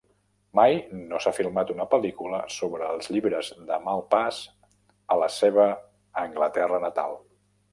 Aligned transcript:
Mai 0.59 0.77
no 1.09 1.19
s'ha 1.25 1.33
filmat 1.39 1.73
una 1.73 1.85
pel·lícula 1.91 2.39
sobre 2.55 2.87
els 2.93 3.11
llibres 3.17 3.51
de 3.69 3.79
Malpass 3.89 4.41
a 5.17 5.19
la 5.25 5.29
seva 5.37 5.69
Anglaterra 6.25 6.81
natal. 6.89 7.19